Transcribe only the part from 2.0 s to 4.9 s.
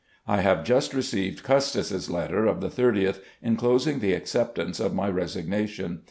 letter of the 30th, inclosing the acceptance